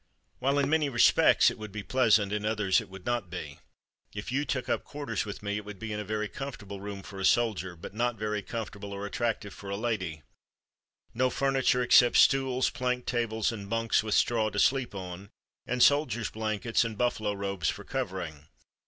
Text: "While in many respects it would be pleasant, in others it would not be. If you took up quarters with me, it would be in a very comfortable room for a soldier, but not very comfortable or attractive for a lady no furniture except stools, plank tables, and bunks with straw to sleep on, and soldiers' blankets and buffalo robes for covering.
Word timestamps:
"While 0.39 0.57
in 0.57 0.67
many 0.67 0.89
respects 0.89 1.51
it 1.51 1.59
would 1.59 1.71
be 1.71 1.83
pleasant, 1.83 2.33
in 2.33 2.43
others 2.43 2.81
it 2.81 2.89
would 2.89 3.05
not 3.05 3.29
be. 3.29 3.59
If 4.15 4.31
you 4.31 4.45
took 4.45 4.67
up 4.67 4.83
quarters 4.83 5.25
with 5.25 5.43
me, 5.43 5.57
it 5.57 5.63
would 5.65 5.77
be 5.77 5.93
in 5.93 5.99
a 5.99 6.03
very 6.03 6.27
comfortable 6.27 6.81
room 6.81 7.03
for 7.03 7.19
a 7.19 7.23
soldier, 7.23 7.75
but 7.75 7.93
not 7.93 8.15
very 8.15 8.41
comfortable 8.41 8.93
or 8.93 9.05
attractive 9.05 9.53
for 9.53 9.69
a 9.69 9.77
lady 9.77 10.23
no 11.13 11.29
furniture 11.29 11.83
except 11.83 12.17
stools, 12.17 12.71
plank 12.71 13.05
tables, 13.05 13.51
and 13.51 13.69
bunks 13.69 14.01
with 14.01 14.15
straw 14.15 14.49
to 14.49 14.57
sleep 14.57 14.95
on, 14.95 15.29
and 15.67 15.83
soldiers' 15.83 16.31
blankets 16.31 16.83
and 16.83 16.97
buffalo 16.97 17.33
robes 17.33 17.69
for 17.69 17.83
covering. 17.83 18.47